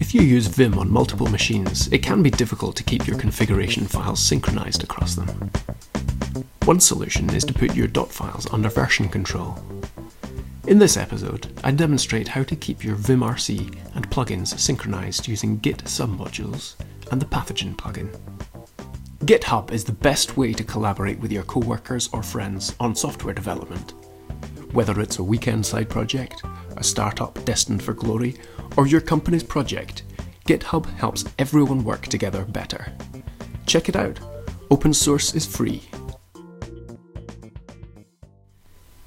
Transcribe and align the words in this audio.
If 0.00 0.14
you 0.14 0.22
use 0.22 0.46
Vim 0.46 0.78
on 0.78 0.90
multiple 0.90 1.26
machines, 1.26 1.88
it 1.92 2.02
can 2.02 2.22
be 2.22 2.30
difficult 2.30 2.76
to 2.76 2.84
keep 2.84 3.06
your 3.06 3.18
configuration 3.18 3.86
files 3.86 4.20
synchronized 4.20 4.84
across 4.84 5.16
them. 5.16 5.50
One 6.64 6.80
solution 6.80 7.28
is 7.34 7.44
to 7.44 7.52
put 7.52 7.74
your 7.74 7.88
dot 7.88 8.12
files 8.12 8.46
under 8.52 8.68
version 8.68 9.08
control. 9.08 9.58
In 10.66 10.78
this 10.78 10.96
episode, 10.96 11.52
I 11.64 11.72
demonstrate 11.72 12.28
how 12.28 12.42
to 12.44 12.56
keep 12.56 12.84
your 12.84 12.96
vimrc 12.96 13.76
and 13.94 14.10
plugins 14.10 14.58
synchronized 14.58 15.28
using 15.28 15.58
Git 15.58 15.84
submodules 15.84 16.76
and 17.10 17.20
the 17.20 17.26
Pathogen 17.26 17.74
plugin. 17.76 18.33
GitHub 19.24 19.72
is 19.72 19.84
the 19.84 19.92
best 19.92 20.36
way 20.36 20.52
to 20.52 20.62
collaborate 20.62 21.18
with 21.18 21.32
your 21.32 21.44
coworkers 21.44 22.10
or 22.12 22.22
friends 22.22 22.76
on 22.78 22.94
software 22.94 23.32
development. 23.32 23.94
Whether 24.74 25.00
it's 25.00 25.18
a 25.18 25.24
weekend 25.24 25.64
side 25.64 25.88
project, 25.88 26.42
a 26.76 26.84
startup 26.84 27.42
destined 27.46 27.82
for 27.82 27.94
glory, 27.94 28.36
or 28.76 28.86
your 28.86 29.00
company's 29.00 29.42
project, 29.42 30.02
GitHub 30.46 30.84
helps 30.96 31.24
everyone 31.38 31.84
work 31.84 32.02
together 32.02 32.44
better. 32.44 32.92
Check 33.64 33.88
it 33.88 33.96
out. 33.96 34.20
Open 34.70 34.92
source 34.92 35.34
is 35.34 35.46
free. 35.46 35.84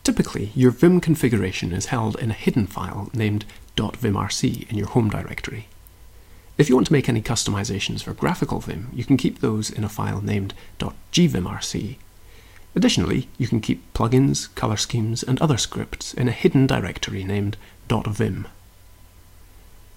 Typically, 0.03 0.51
your 0.55 0.71
Vim 0.71 0.99
configuration 0.99 1.71
is 1.71 1.85
held 1.85 2.17
in 2.17 2.31
a 2.31 2.33
hidden 2.33 2.65
file 2.65 3.11
named 3.13 3.45
.vimrc 3.75 4.71
in 4.71 4.77
your 4.77 4.87
home 4.87 5.11
directory. 5.11 5.67
If 6.57 6.69
you 6.69 6.75
want 6.75 6.87
to 6.87 6.93
make 6.93 7.07
any 7.07 7.21
customizations 7.21 8.01
for 8.01 8.13
graphical 8.13 8.59
Vim, 8.59 8.89
you 8.91 9.05
can 9.05 9.15
keep 9.15 9.39
those 9.39 9.69
in 9.69 9.83
a 9.83 9.89
file 9.89 10.21
named 10.21 10.55
.gvimrc. 10.79 11.97
Additionally, 12.75 13.29
you 13.37 13.47
can 13.47 13.59
keep 13.59 13.93
plugins, 13.93 14.53
color 14.55 14.77
schemes, 14.77 15.21
and 15.21 15.39
other 15.39 15.57
scripts 15.57 16.15
in 16.15 16.27
a 16.27 16.31
hidden 16.31 16.65
directory 16.65 17.23
named 17.23 17.57
.vim. 17.89 18.47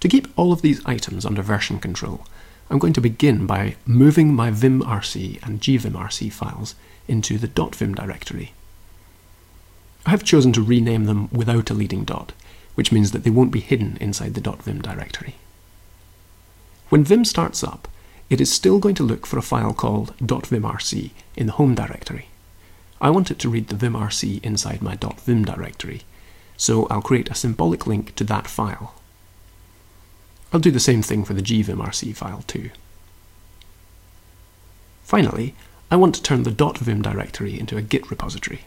To 0.01 0.07
keep 0.07 0.27
all 0.35 0.51
of 0.51 0.61
these 0.61 0.85
items 0.85 1.25
under 1.25 1.41
version 1.41 1.79
control, 1.79 2.27
I'm 2.69 2.79
going 2.79 2.93
to 2.93 3.01
begin 3.01 3.47
by 3.47 3.75
moving 3.85 4.33
my 4.33 4.51
vimrc 4.51 5.43
and 5.43 5.59
gvimrc 5.59 6.31
files 6.31 6.75
into 7.07 7.39
the 7.39 7.47
.vim 7.47 7.95
directory. 7.95 8.53
I 10.05 10.11
have 10.11 10.23
chosen 10.23 10.53
to 10.53 10.63
rename 10.63 11.05
them 11.05 11.29
without 11.31 11.69
a 11.71 11.73
leading 11.73 12.03
dot, 12.03 12.33
which 12.75 12.91
means 12.91 13.11
that 13.11 13.23
they 13.23 13.29
won't 13.31 13.51
be 13.51 13.59
hidden 13.59 13.97
inside 13.99 14.35
the 14.35 14.41
.vim 14.41 14.81
directory. 14.81 15.35
When 16.91 17.05
Vim 17.05 17.23
starts 17.23 17.63
up, 17.63 17.87
it 18.29 18.41
is 18.41 18.51
still 18.51 18.77
going 18.77 18.95
to 18.95 19.03
look 19.03 19.25
for 19.25 19.39
a 19.39 19.41
file 19.41 19.73
called 19.73 20.13
.vimrc 20.17 21.11
in 21.37 21.45
the 21.45 21.53
home 21.53 21.73
directory. 21.73 22.25
I 22.99 23.09
want 23.09 23.31
it 23.31 23.39
to 23.39 23.49
read 23.49 23.69
the 23.69 23.77
vimrc 23.77 24.43
inside 24.43 24.81
my 24.81 24.97
.vim 24.97 25.45
directory, 25.45 26.01
so 26.57 26.87
I'll 26.89 27.01
create 27.01 27.29
a 27.29 27.33
symbolic 27.33 27.87
link 27.87 28.13
to 28.15 28.25
that 28.25 28.45
file. 28.45 28.95
I'll 30.51 30.59
do 30.59 30.69
the 30.69 30.81
same 30.81 31.01
thing 31.01 31.23
for 31.23 31.33
the 31.33 31.41
gvimrc 31.41 32.13
file 32.13 32.43
too. 32.45 32.71
Finally, 35.05 35.55
I 35.89 35.95
want 35.95 36.13
to 36.15 36.21
turn 36.21 36.43
the 36.43 36.73
.vim 36.77 37.01
directory 37.01 37.57
into 37.57 37.77
a 37.77 37.81
Git 37.81 38.11
repository. 38.11 38.65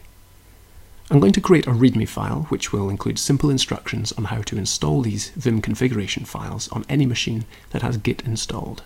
I'm 1.11 1.19
going 1.19 1.33
to 1.33 1.41
create 1.41 1.67
a 1.67 1.71
README 1.71 2.07
file 2.07 2.47
which 2.49 2.73
will 2.73 2.89
include 2.89 3.19
simple 3.19 3.51
instructions 3.51 4.11
on 4.13 4.25
how 4.25 4.41
to 4.41 4.57
install 4.57 5.01
these 5.01 5.29
Vim 5.29 5.61
configuration 5.61 6.25
files 6.25 6.67
on 6.69 6.83
any 6.89 7.05
machine 7.05 7.45
that 7.69 7.83
has 7.83 7.97
Git 7.97 8.21
installed. 8.23 8.81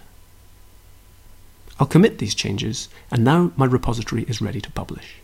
I'll 1.79 1.87
commit 1.87 2.17
these 2.17 2.35
changes, 2.35 2.89
and 3.09 3.23
now 3.23 3.53
my 3.55 3.65
repository 3.65 4.23
is 4.23 4.41
ready 4.41 4.59
to 4.59 4.71
publish. 4.71 5.15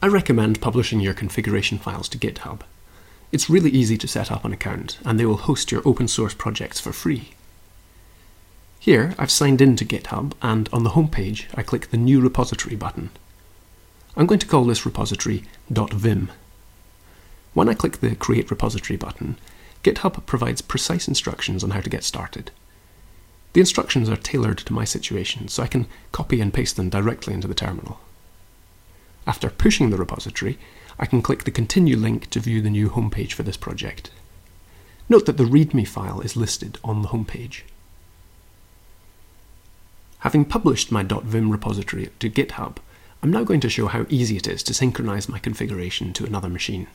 I 0.00 0.06
recommend 0.06 0.60
publishing 0.60 1.00
your 1.00 1.14
configuration 1.14 1.78
files 1.78 2.08
to 2.10 2.18
GitHub. 2.18 2.60
It's 3.32 3.50
really 3.50 3.70
easy 3.70 3.98
to 3.98 4.06
set 4.06 4.30
up 4.30 4.44
an 4.44 4.52
account, 4.52 4.98
and 5.04 5.18
they 5.18 5.26
will 5.26 5.38
host 5.38 5.72
your 5.72 5.82
open 5.84 6.06
source 6.06 6.34
projects 6.34 6.78
for 6.78 6.92
free. 6.92 7.30
Here, 8.78 9.16
I've 9.18 9.32
signed 9.32 9.60
in 9.60 9.74
to 9.74 9.84
GitHub, 9.84 10.34
and 10.40 10.68
on 10.72 10.84
the 10.84 10.90
home 10.90 11.08
page, 11.08 11.48
I 11.56 11.64
click 11.64 11.90
the 11.90 11.96
New 11.96 12.20
Repository 12.20 12.76
button. 12.76 13.10
I'm 14.18 14.26
going 14.26 14.40
to 14.40 14.46
call 14.48 14.64
this 14.64 14.84
repository 14.84 15.44
.vim. 15.70 16.32
When 17.54 17.68
I 17.68 17.74
click 17.74 17.98
the 17.98 18.16
Create 18.16 18.50
Repository 18.50 18.96
button, 18.96 19.38
GitHub 19.84 20.26
provides 20.26 20.60
precise 20.60 21.06
instructions 21.06 21.62
on 21.62 21.70
how 21.70 21.80
to 21.80 21.88
get 21.88 22.02
started. 22.02 22.50
The 23.52 23.60
instructions 23.60 24.10
are 24.10 24.16
tailored 24.16 24.58
to 24.58 24.72
my 24.72 24.82
situation, 24.82 25.46
so 25.46 25.62
I 25.62 25.68
can 25.68 25.86
copy 26.10 26.40
and 26.40 26.52
paste 26.52 26.74
them 26.74 26.90
directly 26.90 27.32
into 27.32 27.46
the 27.46 27.54
terminal. 27.54 28.00
After 29.24 29.50
pushing 29.50 29.90
the 29.90 29.96
repository, 29.96 30.58
I 30.98 31.06
can 31.06 31.22
click 31.22 31.44
the 31.44 31.52
Continue 31.52 31.96
link 31.96 32.28
to 32.30 32.40
view 32.40 32.60
the 32.60 32.70
new 32.70 32.90
homepage 32.90 33.34
for 33.34 33.44
this 33.44 33.56
project. 33.56 34.10
Note 35.08 35.26
that 35.26 35.36
the 35.36 35.44
README 35.44 35.86
file 35.86 36.20
is 36.22 36.36
listed 36.36 36.76
on 36.82 37.02
the 37.02 37.08
homepage. 37.08 37.60
Having 40.20 40.46
published 40.46 40.90
my 40.90 41.04
.vim 41.04 41.52
repository 41.52 42.10
to 42.18 42.28
GitHub, 42.28 42.78
I'm 43.22 43.32
now 43.32 43.42
going 43.42 43.60
to 43.60 43.68
show 43.68 43.88
how 43.88 44.06
easy 44.08 44.36
it 44.36 44.46
is 44.46 44.62
to 44.64 44.74
synchronize 44.74 45.28
my 45.28 45.38
configuration 45.38 46.12
to 46.12 46.24
another 46.24 46.48
machine. 46.48 46.86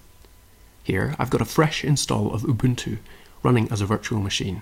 Here, 0.84 1.16
I've 1.19 1.29
got 1.29 1.41
a 1.41 1.45
fresh 1.45 1.84
install 1.84 2.34
of 2.34 2.44
Ubuntu 2.44 3.00
running 3.44 3.69
as 3.72 3.81
a 3.81 3.85
virtual 3.85 4.22
machine. 4.22 4.62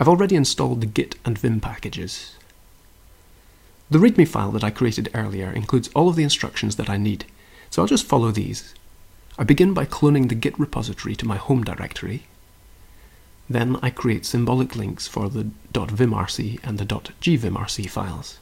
I've 0.00 0.08
already 0.08 0.36
installed 0.36 0.80
the 0.80 0.86
Git 0.86 1.16
and 1.24 1.38
Vim 1.38 1.60
packages. 1.60 2.36
The 3.90 3.98
README 3.98 4.26
file 4.26 4.50
that 4.52 4.64
I 4.64 4.70
created 4.70 5.10
earlier 5.14 5.50
includes 5.52 5.90
all 5.94 6.08
of 6.08 6.16
the 6.16 6.22
instructions 6.22 6.76
that 6.76 6.88
I 6.88 6.96
need, 6.96 7.26
so 7.68 7.82
I'll 7.82 7.88
just 7.88 8.06
follow 8.06 8.30
these. 8.30 8.74
I 9.38 9.44
begin 9.44 9.74
by 9.74 9.84
cloning 9.84 10.28
the 10.28 10.34
Git 10.34 10.58
repository 10.58 11.14
to 11.16 11.26
my 11.26 11.36
home 11.36 11.62
directory. 11.62 12.24
Then 13.50 13.78
I 13.82 13.90
create 13.90 14.24
symbolic 14.24 14.74
links 14.74 15.06
for 15.06 15.28
the 15.28 15.50
.vimrc 15.74 16.60
and 16.64 16.78
the 16.78 16.86
.gvimrc 16.86 17.90
files. 17.90 18.38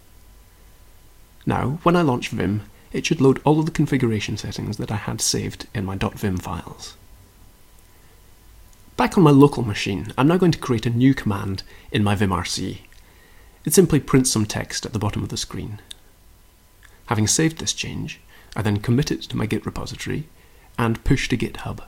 Now, 1.45 1.79
when 1.83 1.97
I 1.97 2.03
launch 2.03 2.29
Vim, 2.29 2.63
it 2.93 3.07
should 3.07 3.21
load 3.21 3.41
all 3.45 3.59
of 3.59 3.67
the 3.67 3.73
configuration 3.73 4.37
settings 4.37 4.77
that 4.77 4.93
I 4.93 4.97
had 4.97 5.21
saved 5.21 5.67
in 5.75 5.85
my 5.85 5.97
.vim 5.97 6.37
files. 6.37 6.97
Back 8.97 9.17
on 9.17 9.25
my 9.25 9.31
local 9.31 9.63
machine, 9.63 10.13
I'm 10.17 10.29
now 10.29 10.37
going 10.37 10.53
to 10.53 10.59
create 10.59 10.87
a 10.87 10.91
new 10.91 11.15
command 11.15 11.63
in 11.91 12.05
my 12.05 12.15
vimrc. 12.15 12.79
It 13.65 13.73
simply 13.73 14.01
prints 14.01 14.31
some 14.31 14.47
text 14.47 14.85
at 14.85 14.93
the 14.93 14.99
bottom 14.99 15.23
of 15.23 15.31
the 15.31 15.37
screen. 15.37 15.81
Having 17.07 17.29
saved 17.29 17.59
this 17.59 17.73
change, 17.73 18.21
I 18.55 18.63
then 18.63 18.79
commit 18.79 19.11
it 19.11 19.23
to 19.23 19.37
my 19.37 19.47
Git 19.47 19.65
repository 19.65 20.29
and 20.79 21.03
push 21.05 21.29
to 21.29 21.37
GitHub. 21.37 21.81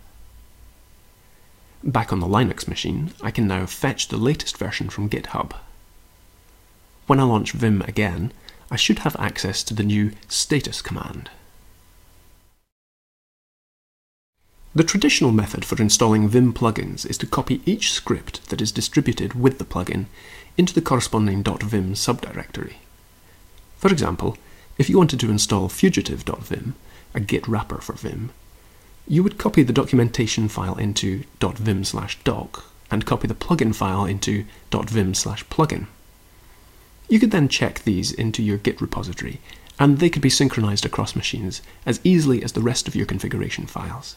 Back 1.82 2.12
on 2.12 2.20
the 2.20 2.26
Linux 2.26 2.66
machine, 2.66 3.12
I 3.20 3.30
can 3.30 3.46
now 3.46 3.66
fetch 3.66 4.08
the 4.08 4.16
latest 4.16 4.56
version 4.56 4.88
from 4.88 5.10
GitHub. 5.10 5.52
When 7.06 7.20
I 7.20 7.24
launch 7.24 7.52
Vim 7.52 7.82
again, 7.82 8.32
I 8.74 8.76
should 8.76 8.98
have 9.06 9.14
access 9.20 9.62
to 9.62 9.72
the 9.72 9.84
new 9.84 10.10
status 10.26 10.82
command. 10.82 11.30
The 14.74 14.82
traditional 14.82 15.30
method 15.30 15.64
for 15.64 15.80
installing 15.80 16.28
Vim 16.28 16.52
plugins 16.52 17.08
is 17.08 17.16
to 17.18 17.26
copy 17.28 17.62
each 17.64 17.92
script 17.92 18.50
that 18.50 18.60
is 18.60 18.72
distributed 18.72 19.34
with 19.34 19.58
the 19.58 19.64
plugin 19.64 20.06
into 20.56 20.74
the 20.74 20.80
corresponding 20.80 21.44
.vim 21.44 21.94
subdirectory. 21.94 22.78
For 23.78 23.92
example, 23.92 24.36
if 24.76 24.90
you 24.90 24.98
wanted 24.98 25.20
to 25.20 25.30
install 25.30 25.68
fugitive.vim, 25.68 26.74
a 27.14 27.20
Git 27.20 27.46
wrapper 27.46 27.80
for 27.80 27.92
Vim, 27.92 28.32
you 29.06 29.22
would 29.22 29.38
copy 29.38 29.62
the 29.62 29.72
documentation 29.72 30.48
file 30.48 30.74
into 30.74 31.22
.vim 31.40 31.84
doc 32.24 32.64
and 32.90 33.06
copy 33.06 33.28
the 33.28 33.36
plugin 33.36 33.72
file 33.72 34.04
into 34.04 34.44
.vim 34.72 35.12
plugin. 35.12 35.86
You 37.08 37.20
could 37.20 37.30
then 37.30 37.48
check 37.48 37.80
these 37.80 38.12
into 38.12 38.42
your 38.42 38.58
Git 38.58 38.80
repository, 38.80 39.40
and 39.78 39.98
they 39.98 40.10
could 40.10 40.22
be 40.22 40.30
synchronized 40.30 40.86
across 40.86 41.16
machines 41.16 41.60
as 41.84 42.00
easily 42.04 42.42
as 42.42 42.52
the 42.52 42.62
rest 42.62 42.88
of 42.88 42.94
your 42.94 43.06
configuration 43.06 43.66
files. 43.66 44.16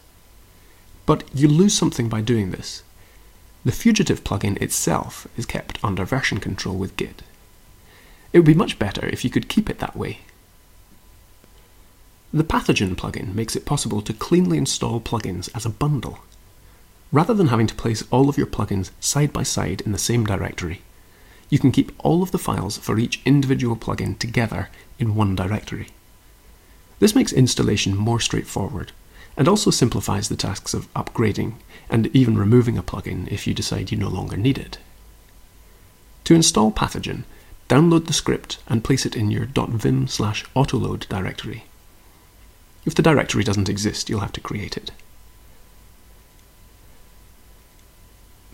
But 1.06 1.24
you 1.34 1.48
lose 1.48 1.74
something 1.74 2.10
by 2.10 2.22
doing 2.22 2.52
this. 2.52 2.84
The 3.66 3.72
Fugitive 3.72 4.24
plugin 4.24 4.62
itself 4.62 5.28
is 5.36 5.46
kept 5.46 5.84
under 5.84 6.06
version 6.06 6.40
control 6.40 6.76
with 6.76 6.96
Git. 6.96 7.24
It 8.32 8.40
would 8.40 8.46
be 8.46 8.54
much 8.54 8.80
better 8.80 9.06
if 9.08 9.24
you 9.24 9.30
could 9.30 9.50
keep 9.50 9.70
it 9.70 9.80
that 9.80 9.96
way. 9.96 10.20
The 12.34 12.44
Pathogen 12.44 12.96
plugin 12.96 13.34
makes 13.34 13.56
it 13.56 13.66
possible 13.66 14.02
to 14.02 14.14
cleanly 14.14 14.58
install 14.58 15.00
plugins 15.02 15.50
as 15.56 15.66
a 15.66 15.70
bundle. 15.70 16.20
Rather 17.12 17.34
than 17.34 17.48
having 17.48 17.68
to 17.68 17.76
place 17.76 18.04
all 18.12 18.28
of 18.30 18.38
your 18.38 18.48
plugins 18.48 18.92
side 19.00 19.32
by 19.32 19.44
side 19.44 19.82
in 19.82 19.94
the 19.94 19.98
same 19.98 20.26
directory, 20.26 20.82
you 21.50 21.60
can 21.60 21.72
keep 21.72 21.92
all 22.00 22.22
of 22.22 22.32
the 22.32 22.38
files 22.38 22.78
for 22.78 23.00
each 23.00 23.22
individual 23.26 23.76
plugin 23.76 24.18
together 24.18 24.70
in 25.00 25.16
one 25.16 25.36
directory. 25.36 25.90
This 27.00 27.16
makes 27.16 27.32
installation 27.32 27.96
more 27.96 28.20
straightforward 28.20 28.92
and 29.38 29.48
also 29.48 29.70
simplifies 29.70 30.30
the 30.30 30.36
tasks 30.36 30.74
of 30.74 30.92
upgrading 30.94 31.54
and 31.90 32.08
even 32.08 32.38
removing 32.38 32.78
a 32.78 32.84
plugin 32.84 33.28
if 33.32 33.46
you 33.46 33.54
decide 33.54 33.92
you 33.92 33.98
no 33.98 34.10
longer 34.10 34.36
need 34.36 34.58
it. 34.58 34.80
To 36.26 36.34
install 36.34 36.72
Pathogen, 36.72 37.24
download 37.70 38.08
the 38.08 38.14
script 38.14 38.58
and 38.68 38.84
place 38.84 39.06
it 39.06 39.16
in 39.16 39.30
your 39.32 39.46
.vim 39.46 40.08
slash 40.08 40.44
autoload 40.56 41.08
directory. 41.08 41.66
If 42.86 42.96
the 42.96 43.02
directory 43.02 43.44
doesn't 43.44 43.70
exist, 43.70 44.10
you'll 44.10 44.22
have 44.22 44.34
to 44.34 44.42
create 44.42 44.76
it. 44.76 44.92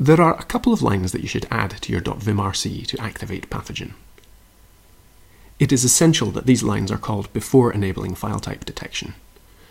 There 0.03 0.19
are 0.19 0.37
a 0.37 0.43
couple 0.43 0.73
of 0.73 0.81
lines 0.81 1.13
that 1.13 1.21
you 1.21 1.29
should 1.29 1.47
add 1.49 1.81
to 1.81 1.91
your 1.93 2.01
.vimrc 2.01 2.87
to 2.87 3.01
activate 3.01 3.49
pathogen. 3.49 3.93
It 5.59 5.71
is 5.71 5.85
essential 5.85 6.29
that 6.31 6.45
these 6.45 6.61
lines 6.61 6.91
are 6.91 6.97
called 6.97 7.31
before 7.31 7.71
enabling 7.71 8.15
file 8.15 8.41
type 8.41 8.65
detection, 8.65 9.13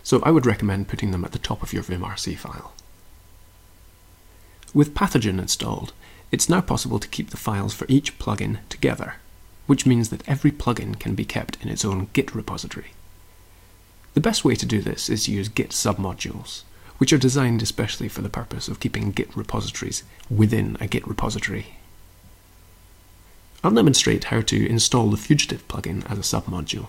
so 0.01 0.23
I 0.23 0.31
would 0.31 0.47
recommend 0.47 0.87
putting 0.87 1.11
them 1.11 1.23
at 1.23 1.33
the 1.33 1.37
top 1.37 1.61
of 1.61 1.71
your 1.71 1.83
vimrc 1.83 2.35
file. 2.35 2.73
With 4.73 4.95
pathogen 4.95 5.37
installed, 5.37 5.93
it's 6.31 6.49
now 6.49 6.61
possible 6.61 6.97
to 6.97 7.07
keep 7.09 7.29
the 7.29 7.37
files 7.37 7.75
for 7.75 7.85
each 7.87 8.17
plugin 8.17 8.57
together, 8.69 9.17
which 9.67 9.85
means 9.85 10.09
that 10.09 10.27
every 10.27 10.49
plugin 10.49 10.99
can 10.99 11.13
be 11.13 11.25
kept 11.25 11.61
in 11.61 11.69
its 11.69 11.85
own 11.85 12.07
Git 12.13 12.33
repository. 12.33 12.93
The 14.15 14.21
best 14.27 14.43
way 14.43 14.55
to 14.55 14.65
do 14.65 14.81
this 14.81 15.11
is 15.11 15.25
to 15.25 15.31
use 15.31 15.47
Git 15.47 15.69
submodules, 15.69 16.63
which 16.97 17.11
are 17.13 17.17
designed 17.17 17.61
especially 17.61 18.07
for 18.07 18.21
the 18.21 18.29
purpose 18.29 18.67
of 18.67 18.79
keeping 18.79 19.11
Git 19.11 19.35
repositories 19.35 20.03
within 20.29 20.77
a 20.79 20.87
Git 20.87 21.07
repository. 21.07 21.77
I'll 23.63 23.71
demonstrate 23.71 24.25
how 24.25 24.41
to 24.41 24.67
install 24.67 25.09
the 25.09 25.17
Fugitive 25.17 25.67
plugin 25.67 26.09
as 26.11 26.17
a 26.17 26.21
submodule. 26.21 26.87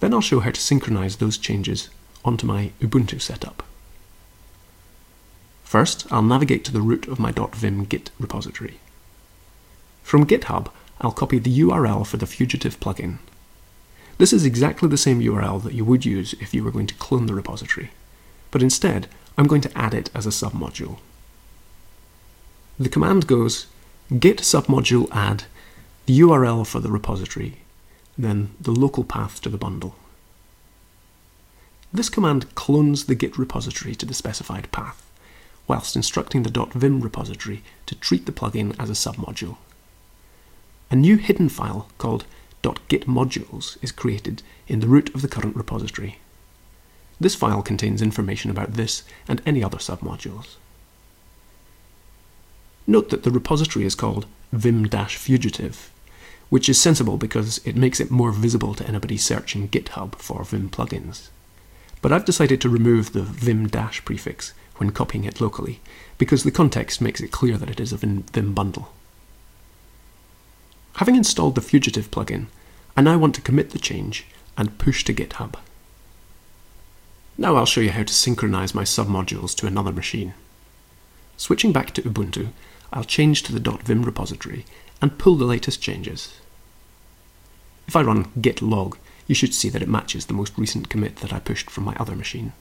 Then 0.00 0.14
I'll 0.14 0.20
show 0.20 0.40
how 0.40 0.50
to 0.50 0.60
synchronize 0.60 1.16
those 1.16 1.38
changes 1.38 1.88
onto 2.24 2.46
my 2.46 2.72
Ubuntu 2.80 3.20
setup. 3.20 3.64
First, 5.64 6.06
I'll 6.12 6.22
navigate 6.22 6.64
to 6.66 6.72
the 6.72 6.80
root 6.80 7.08
of 7.08 7.18
my 7.18 7.32
.vim 7.32 7.84
git 7.84 8.10
repository. 8.20 8.78
From 10.04 10.26
GitHub, 10.26 10.70
I'll 11.00 11.10
copy 11.10 11.40
the 11.40 11.58
URL 11.58 12.06
for 12.06 12.16
the 12.18 12.26
Fugitive 12.26 12.78
plugin. 12.78 13.18
This 14.18 14.32
is 14.32 14.44
exactly 14.44 14.88
the 14.88 14.96
same 14.96 15.20
URL 15.20 15.62
that 15.64 15.74
you 15.74 15.84
would 15.84 16.04
use 16.04 16.34
if 16.34 16.54
you 16.54 16.62
were 16.62 16.70
going 16.70 16.86
to 16.86 16.94
clone 16.94 17.26
the 17.26 17.34
repository, 17.34 17.90
but 18.50 18.62
instead 18.62 19.08
I'm 19.38 19.46
going 19.46 19.60
to 19.62 19.78
add 19.78 19.94
it 19.94 20.10
as 20.14 20.26
a 20.26 20.30
submodule. 20.30 20.98
The 22.78 22.88
command 22.88 23.26
goes 23.26 23.66
git 24.18 24.38
submodule 24.38 25.08
add 25.10 25.44
the 26.06 26.20
URL 26.20 26.66
for 26.66 26.80
the 26.80 26.90
repository, 26.90 27.58
then 28.16 28.50
the 28.60 28.70
local 28.70 29.02
path 29.02 29.40
to 29.42 29.48
the 29.48 29.58
bundle. 29.58 29.96
This 31.92 32.08
command 32.08 32.54
clones 32.54 33.06
the 33.06 33.14
Git 33.14 33.38
repository 33.38 33.94
to 33.94 34.06
the 34.06 34.14
specified 34.14 34.70
path, 34.70 35.02
whilst 35.66 35.96
instructing 35.96 36.42
the 36.42 36.68
.vim 36.74 37.00
repository 37.00 37.62
to 37.86 37.94
treat 37.94 38.26
the 38.26 38.32
plugin 38.32 38.74
as 38.78 38.90
a 38.90 38.92
submodule. 38.92 39.56
A 40.90 40.96
new 40.96 41.16
hidden 41.16 41.48
file 41.48 41.88
called 41.98 42.24
.gitmodules 42.62 43.78
is 43.82 43.92
created 43.92 44.42
in 44.68 44.80
the 44.80 44.88
root 44.88 45.14
of 45.14 45.22
the 45.22 45.28
current 45.28 45.56
repository. 45.56 46.18
This 47.18 47.34
file 47.34 47.62
contains 47.62 48.02
information 48.02 48.50
about 48.50 48.74
this 48.74 49.02
and 49.26 49.40
any 49.46 49.64
other 49.64 49.78
submodules. 49.78 50.56
Note 52.86 53.10
that 53.10 53.22
the 53.24 53.30
repository 53.30 53.84
is 53.84 53.94
called 53.94 54.26
vim-fugitive, 54.52 55.90
which 56.50 56.68
is 56.68 56.80
sensible 56.80 57.16
because 57.16 57.58
it 57.66 57.76
makes 57.76 58.00
it 58.00 58.10
more 58.10 58.30
visible 58.30 58.74
to 58.74 58.86
anybody 58.86 59.16
searching 59.16 59.68
GitHub 59.68 60.14
for 60.16 60.44
Vim 60.44 60.70
plugins. 60.70 61.28
But 62.02 62.12
I've 62.12 62.24
decided 62.24 62.60
to 62.60 62.68
remove 62.68 63.12
the 63.12 63.22
vim 63.22 63.68
prefix 63.68 64.52
when 64.76 64.92
copying 64.92 65.24
it 65.24 65.40
locally, 65.40 65.80
because 66.18 66.44
the 66.44 66.50
context 66.50 67.00
makes 67.00 67.20
it 67.20 67.32
clear 67.32 67.56
that 67.56 67.70
it 67.70 67.80
is 67.80 67.92
a 67.92 67.96
Vim 67.96 68.52
bundle. 68.54 68.92
Having 70.96 71.16
installed 71.16 71.56
the 71.56 71.60
Fugitive 71.60 72.10
plugin, 72.10 72.46
I 72.96 73.02
now 73.02 73.18
want 73.18 73.34
to 73.34 73.40
commit 73.40 73.70
the 73.70 73.78
change 73.78 74.26
and 74.56 74.78
push 74.78 75.02
to 75.04 75.14
GitHub. 75.14 75.54
Now 77.38 77.56
I'll 77.56 77.66
show 77.66 77.82
you 77.82 77.90
how 77.90 78.02
to 78.02 78.14
synchronize 78.14 78.74
my 78.74 78.84
submodules 78.84 79.54
to 79.56 79.66
another 79.66 79.92
machine. 79.92 80.32
Switching 81.36 81.70
back 81.70 81.92
to 81.92 82.02
Ubuntu, 82.02 82.48
I'll 82.92 83.04
change 83.04 83.42
to 83.42 83.52
the 83.52 83.70
.vim 83.84 84.02
repository 84.04 84.64
and 85.02 85.18
pull 85.18 85.36
the 85.36 85.44
latest 85.44 85.82
changes. 85.82 86.40
If 87.86 87.94
I 87.94 88.02
run 88.02 88.32
git 88.40 88.62
log, 88.62 88.96
you 89.26 89.34
should 89.34 89.52
see 89.52 89.68
that 89.68 89.82
it 89.82 89.88
matches 89.88 90.26
the 90.26 90.32
most 90.32 90.56
recent 90.56 90.88
commit 90.88 91.16
that 91.16 91.32
I 91.32 91.40
pushed 91.40 91.70
from 91.70 91.84
my 91.84 91.94
other 91.96 92.16
machine. 92.16 92.52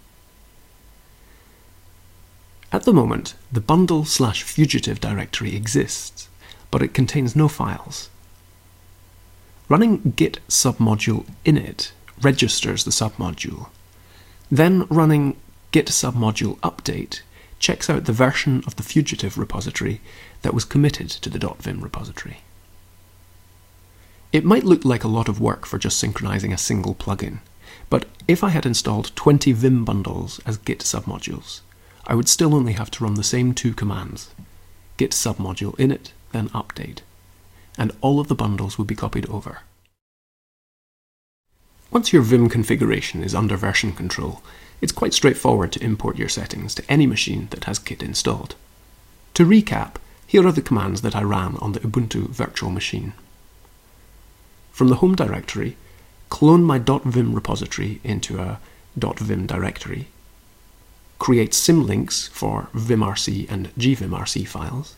At 2.72 2.83
the 2.83 2.94
moment, 2.94 3.36
the 3.51 3.62
bundle 3.62 4.04
slash 4.04 4.44
fugitive 4.44 5.00
directory 5.00 5.56
exists, 5.56 6.27
but 6.69 6.81
it 6.81 6.94
contains 6.94 7.36
no 7.36 7.48
files. 7.48 8.10
Running 9.69 10.13
git 10.18 10.39
submodule 10.50 11.25
init 11.45 11.92
registers 12.22 12.83
the 12.83 12.92
submodule. 12.92 13.69
Then 14.51 14.86
running 14.89 15.38
git 15.71 15.88
submodule 15.88 16.59
update 16.59 17.21
checks 17.59 17.89
out 17.89 18.06
the 18.06 18.13
version 18.13 18.63
of 18.68 18.75
the 18.75 18.83
fugitive 18.83 19.38
repository 19.38 20.01
that 20.42 20.53
was 20.53 20.65
committed 20.65 21.09
to 21.09 21.30
the 21.30 21.39
.vim 21.59 21.81
repository. 21.81 22.38
It 24.31 24.45
might 24.45 24.63
look 24.63 24.83
like 24.83 25.03
a 25.03 25.09
lot 25.09 25.30
of 25.30 25.39
work 25.39 25.65
for 25.65 25.77
just 25.77 25.97
synchronizing 25.97 26.51
a 26.53 26.57
single 26.57 26.94
plugin, 26.94 27.39
but 27.89 28.06
if 28.27 28.44
I 28.44 28.50
had 28.50 28.65
installed 28.65 29.15
20 29.15 29.51
Vim 29.53 29.86
bundles 29.86 30.39
as 30.45 30.57
Git 30.57 30.80
submodules, 30.80 31.62
I 32.07 32.15
would 32.15 32.30
still 32.30 32.53
only 32.53 32.74
have 32.74 32.91
to 32.91 33.03
run 33.03 33.15
the 33.15 33.24
same 33.24 33.53
two 33.53 33.74
commands 33.74 34.30
git 34.98 35.12
submodule 35.12 35.75
init, 35.77 36.12
then 36.31 36.50
update, 36.50 37.00
and 37.77 37.91
all 38.01 38.19
of 38.19 38.27
the 38.27 38.36
bundles 38.36 38.77
would 38.77 38.88
be 38.88 38.95
copied 38.95 39.27
over. 39.30 39.59
Once 41.95 42.12
your 42.12 42.21
Vim 42.21 42.50
configuration 42.50 43.24
is 43.24 43.33
under 43.33 43.56
version 43.56 43.94
control, 43.94 44.44
it's 44.81 44.92
quite 44.92 45.13
straightforward 45.13 45.71
to 45.71 45.81
import 45.81 46.18
your 46.18 46.27
settings 46.27 46.75
to 46.75 46.83
any 46.92 47.07
machine 47.07 47.47
that 47.51 47.63
has 47.63 47.80
Git 47.80 48.03
installed. 48.03 48.53
To 49.36 49.45
recap, 49.45 49.95
here 50.27 50.45
are 50.45 50.51
the 50.51 50.62
commands 50.62 51.03
that 51.03 51.15
I 51.15 51.21
ran 51.21 51.56
on 51.62 51.71
the 51.71 51.80
Ubuntu 51.80 52.27
virtual 52.27 52.69
machine. 52.69 53.13
From 54.74 54.89
the 54.89 54.97
home 54.97 55.15
directory, 55.15 55.77
clone 56.27 56.65
my 56.65 56.80
.vim 56.80 57.33
repository 57.33 58.01
into 58.03 58.41
a 58.41 58.59
.vim 58.98 59.48
directory, 59.48 60.09
create 61.18 61.51
symlinks 61.51 62.27
for 62.27 62.68
vimrc 62.74 63.50
and 63.50 63.74
gvimrc 63.75 64.45
files. 64.50 64.98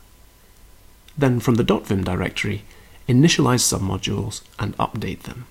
Then 1.15 1.39
from 1.41 1.55
the 1.55 1.63
.vim 1.63 2.03
directory, 2.03 2.63
initialize 3.07 3.61
submodules 3.61 4.41
and 4.57 4.75
update 4.77 5.21
them. 5.21 5.45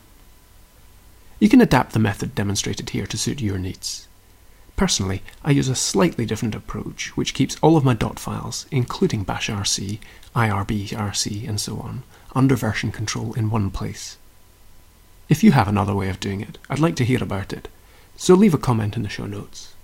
You 1.38 1.48
can 1.50 1.60
adapt 1.60 1.92
the 1.92 1.98
method 1.98 2.34
demonstrated 2.34 2.90
here 2.90 3.06
to 3.06 3.18
suit 3.18 3.42
your 3.42 3.58
needs. 3.58 4.08
Personally, 4.74 5.22
I 5.44 5.50
use 5.50 5.68
a 5.68 5.74
slightly 5.74 6.24
different 6.24 6.54
approach 6.54 7.16
which 7.16 7.34
keeps 7.34 7.56
all 7.62 7.76
of 7.76 7.84
my 7.84 7.94
dot 7.94 8.18
files, 8.18 8.66
including 8.70 9.24
bashrc, 9.24 9.98
irbRC 10.34 11.48
and 11.48 11.60
so 11.60 11.78
on, 11.78 12.02
under 12.34 12.56
version 12.56 12.90
control 12.92 13.34
in 13.34 13.50
one 13.50 13.70
place. 13.70 14.16
If 15.28 15.42
you 15.42 15.52
have 15.52 15.68
another 15.68 15.94
way 15.94 16.08
of 16.08 16.20
doing 16.20 16.40
it, 16.40 16.58
I'd 16.70 16.78
like 16.78 16.96
to 16.96 17.04
hear 17.04 17.22
about 17.22 17.52
it, 17.52 17.68
so 18.16 18.34
leave 18.34 18.54
a 18.54 18.58
comment 18.58 18.96
in 18.96 19.02
the 19.02 19.08
show 19.08 19.26
notes. 19.26 19.74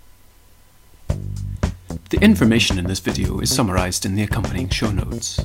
The 1.08 2.18
information 2.20 2.78
in 2.78 2.86
this 2.86 3.00
video 3.00 3.40
is 3.40 3.54
summarised 3.54 4.06
in 4.06 4.14
the 4.14 4.22
accompanying 4.22 4.68
show 4.68 4.90
notes. 4.90 5.40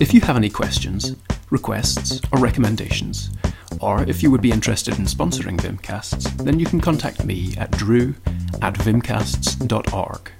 If 0.00 0.12
you 0.12 0.20
have 0.22 0.36
any 0.36 0.50
questions, 0.50 1.16
requests, 1.50 2.20
or 2.32 2.38
recommendations, 2.38 3.30
or 3.80 4.02
if 4.04 4.22
you 4.22 4.30
would 4.30 4.40
be 4.40 4.50
interested 4.50 4.98
in 4.98 5.04
sponsoring 5.04 5.58
Vimcasts, 5.58 6.30
then 6.38 6.58
you 6.58 6.66
can 6.66 6.80
contact 6.80 7.24
me 7.24 7.54
at 7.56 7.70
drew 7.72 8.14
at 8.62 8.74
vimcasts.org. 8.74 10.32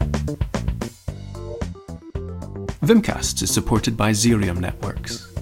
Vimcasts 2.81 3.43
is 3.43 3.53
supported 3.53 3.97
by 3.97 4.11
Xeriom 4.11 4.59
Networks. 4.59 5.33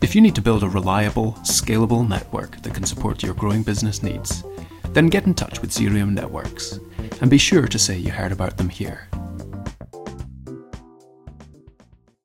If 0.00 0.14
you 0.14 0.20
need 0.20 0.34
to 0.34 0.42
build 0.42 0.62
a 0.62 0.68
reliable, 0.68 1.32
scalable 1.42 2.08
network 2.08 2.62
that 2.62 2.74
can 2.74 2.84
support 2.84 3.22
your 3.22 3.34
growing 3.34 3.62
business 3.62 4.02
needs, 4.02 4.44
then 4.92 5.08
get 5.08 5.26
in 5.26 5.34
touch 5.34 5.60
with 5.60 5.70
Xeriom 5.70 6.12
Networks 6.12 6.78
and 7.20 7.30
be 7.30 7.38
sure 7.38 7.66
to 7.66 7.78
say 7.78 7.96
you 7.96 8.10
heard 8.10 8.32
about 8.32 8.56
them 8.56 8.68
here. 8.68 9.07